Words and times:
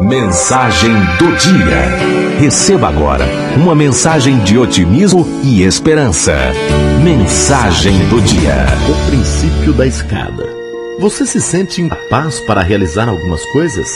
Mensagem 0.00 0.92
do 1.18 1.36
dia. 1.36 2.38
Receba 2.40 2.88
agora 2.88 3.24
uma 3.56 3.74
mensagem 3.74 4.38
de 4.40 4.58
otimismo 4.58 5.26
e 5.44 5.62
esperança. 5.62 6.34
Mensagem 7.02 7.98
do 8.08 8.20
dia. 8.20 8.66
O 8.88 9.10
princípio 9.10 9.72
da 9.72 9.86
escada. 9.86 10.48
Você 10.98 11.24
se 11.26 11.40
sente 11.40 11.80
incapaz 11.80 12.40
para 12.40 12.62
realizar 12.62 13.08
algumas 13.08 13.44
coisas? 13.46 13.88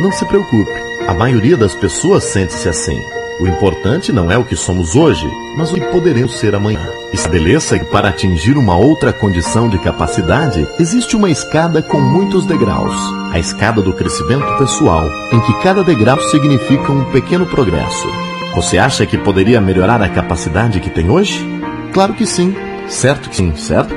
Não 0.00 0.12
se 0.12 0.24
preocupe, 0.24 0.70
a 1.08 1.14
maioria 1.14 1.56
das 1.56 1.74
pessoas 1.74 2.22
sente-se 2.24 2.68
assim. 2.68 3.17
O 3.40 3.46
importante 3.46 4.12
não 4.12 4.32
é 4.32 4.36
o 4.36 4.44
que 4.44 4.56
somos 4.56 4.96
hoje, 4.96 5.24
mas 5.56 5.70
o 5.70 5.74
que 5.74 5.86
poderemos 5.92 6.36
ser 6.40 6.56
amanhã. 6.56 6.84
Estabeleça 7.12 7.78
que 7.78 7.84
para 7.84 8.08
atingir 8.08 8.58
uma 8.58 8.76
outra 8.76 9.12
condição 9.12 9.68
de 9.68 9.78
capacidade, 9.78 10.66
existe 10.80 11.14
uma 11.14 11.30
escada 11.30 11.80
com 11.80 12.00
muitos 12.00 12.44
degraus. 12.44 12.96
A 13.32 13.38
escada 13.38 13.80
do 13.80 13.92
crescimento 13.92 14.58
pessoal, 14.58 15.08
em 15.32 15.40
que 15.42 15.62
cada 15.62 15.84
degrau 15.84 16.20
significa 16.30 16.90
um 16.90 17.04
pequeno 17.12 17.46
progresso. 17.46 18.08
Você 18.56 18.76
acha 18.76 19.06
que 19.06 19.16
poderia 19.16 19.60
melhorar 19.60 20.02
a 20.02 20.08
capacidade 20.08 20.80
que 20.80 20.90
tem 20.90 21.08
hoje? 21.08 21.46
Claro 21.92 22.14
que 22.14 22.26
sim. 22.26 22.56
Certo 22.88 23.30
que 23.30 23.36
sim, 23.36 23.54
certo? 23.54 23.94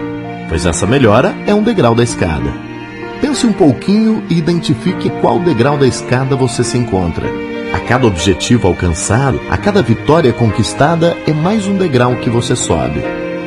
Pois 0.49 0.67
essa 0.67 0.85
melhora 0.85 1.33
é 1.47 1.55
um 1.55 1.63
degrau 1.63 1.95
da 1.95 2.03
escada. 2.03 2.53
Pense 3.19 3.47
um 3.47 3.53
pouquinho 3.53 4.23
e 4.29 4.37
identifique 4.37 5.09
qual 5.19 5.39
degrau 5.39 5.79
da 5.79 5.87
escada 5.87 6.35
você 6.35 6.63
se 6.63 6.77
encontra. 6.77 7.25
A 7.73 7.79
cada 7.79 8.05
objetivo 8.05 8.67
alcançado, 8.67 9.39
a 9.49 9.57
cada 9.57 9.81
vitória 9.81 10.33
conquistada 10.33 11.17
é 11.25 11.33
mais 11.33 11.65
um 11.65 11.77
degrau 11.77 12.17
que 12.17 12.29
você 12.29 12.53
sobe. 12.53 13.01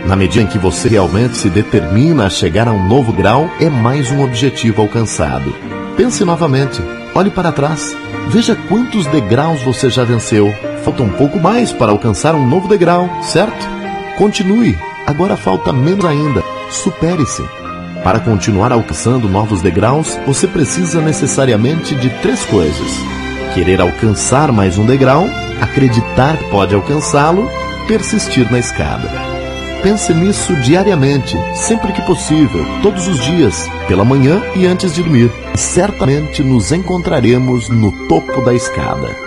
Na 0.06 0.16
medida 0.16 0.45
em 0.45 0.47
que 0.47 0.59
você 0.59 0.88
realmente 0.88 1.37
se 1.37 1.50
determina 1.50 2.27
a 2.27 2.30
chegar 2.30 2.66
a 2.66 2.73
um 2.73 2.88
novo 2.88 3.12
grau, 3.12 3.50
é 3.60 3.69
mais 3.69 4.10
um 4.10 4.23
objetivo 4.23 4.80
alcançado. 4.80 5.55
Pense 5.97 6.24
novamente, 6.24 6.80
olhe 7.14 7.30
para 7.30 7.52
trás, 7.52 7.95
veja 8.28 8.56
quantos 8.69 9.06
degraus 9.06 9.62
você 9.62 9.91
já 9.91 10.05
venceu. 10.05 10.52
Falta 10.83 11.02
um 11.02 11.11
pouco 11.11 11.38
mais 11.38 11.70
para 11.70 11.92
alcançar 11.92 12.34
um 12.34 12.47
novo 12.47 12.66
degrau, 12.66 13.09
certo? 13.22 13.66
Continue, 14.16 14.77
agora 15.06 15.36
falta 15.36 15.72
menos 15.72 16.05
ainda. 16.05 16.42
Supere-se. 16.70 17.42
Para 18.03 18.20
continuar 18.20 18.72
alcançando 18.72 19.28
novos 19.28 19.62
degraus, 19.62 20.19
você 20.27 20.47
precisa 20.47 21.00
necessariamente 21.00 21.94
de 21.94 22.11
três 22.20 22.44
coisas 22.47 23.14
querer 23.55 23.80
alcançar 23.80 24.50
mais 24.50 24.77
um 24.77 24.84
degrau, 24.84 25.27
acreditar 25.60 26.36
que 26.36 26.50
pode 26.50 26.74
alcançá-lo, 26.74 27.48
persistir 27.86 28.50
na 28.50 28.58
escada. 28.58 29.08
Pense 29.80 30.12
nisso 30.12 30.56
diariamente, 30.56 31.36
sempre 31.55 31.92
que 31.92 32.02
possível, 32.02 32.64
todos 32.82 33.06
os 33.06 33.20
dias, 33.20 33.70
pela 33.86 34.05
manhã 34.05 34.42
e 34.56 34.66
antes 34.66 34.94
de 34.94 35.02
dormir. 35.02 35.30
Certamente 35.55 36.42
nos 36.42 36.72
encontraremos 36.72 37.69
no 37.69 37.92
topo 38.08 38.41
da 38.41 38.52
escada. 38.52 39.23